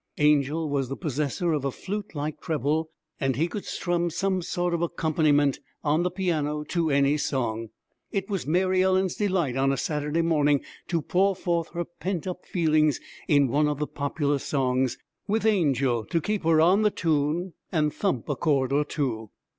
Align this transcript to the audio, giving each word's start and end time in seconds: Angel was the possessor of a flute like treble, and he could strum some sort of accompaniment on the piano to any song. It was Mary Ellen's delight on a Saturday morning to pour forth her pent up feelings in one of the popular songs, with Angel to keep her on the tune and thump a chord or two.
Angel 0.17 0.67
was 0.67 0.89
the 0.89 0.95
possessor 0.97 1.53
of 1.53 1.63
a 1.63 1.69
flute 1.69 2.15
like 2.15 2.41
treble, 2.41 2.89
and 3.19 3.35
he 3.35 3.47
could 3.47 3.65
strum 3.65 4.09
some 4.09 4.41
sort 4.41 4.73
of 4.73 4.81
accompaniment 4.81 5.59
on 5.83 6.01
the 6.01 6.09
piano 6.09 6.63
to 6.63 6.89
any 6.89 7.17
song. 7.17 7.69
It 8.11 8.27
was 8.27 8.47
Mary 8.47 8.81
Ellen's 8.81 9.13
delight 9.13 9.55
on 9.55 9.71
a 9.71 9.77
Saturday 9.77 10.23
morning 10.23 10.61
to 10.87 11.03
pour 11.03 11.35
forth 11.35 11.67
her 11.75 11.85
pent 11.85 12.25
up 12.25 12.45
feelings 12.47 12.99
in 13.27 13.47
one 13.47 13.67
of 13.67 13.77
the 13.77 13.85
popular 13.85 14.39
songs, 14.39 14.97
with 15.27 15.45
Angel 15.45 16.03
to 16.05 16.19
keep 16.19 16.45
her 16.45 16.59
on 16.59 16.81
the 16.81 16.89
tune 16.89 17.53
and 17.71 17.93
thump 17.93 18.27
a 18.27 18.35
chord 18.35 18.73
or 18.73 18.83
two. 18.83 19.29